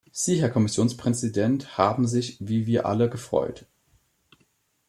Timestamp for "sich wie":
2.07-2.65